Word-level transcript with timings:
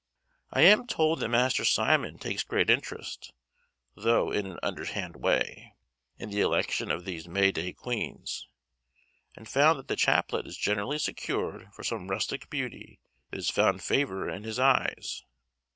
I 0.49 0.61
am 0.61 0.87
told 0.87 1.19
that 1.19 1.29
Master 1.29 1.63
Simon 1.63 2.17
takes 2.17 2.41
great 2.43 2.71
interest, 2.71 3.33
though 3.95 4.31
in 4.31 4.47
an 4.47 4.57
underhand 4.63 5.17
way, 5.17 5.75
in 6.17 6.31
the 6.31 6.41
election 6.41 6.89
of 6.89 7.05
these 7.05 7.27
May 7.27 7.51
Day 7.51 7.71
Queens, 7.71 8.47
and 9.35 9.45
that 9.45 9.87
the 9.87 9.95
chaplet 9.95 10.47
is 10.47 10.57
generally 10.57 10.97
secured 10.97 11.71
for 11.71 11.83
some 11.83 12.07
rustic 12.07 12.49
beauty 12.49 12.99
that 13.29 13.37
has 13.37 13.51
found 13.51 13.83
favour 13.83 14.27
in 14.27 14.41
his 14.43 14.57
eyes. 14.57 15.23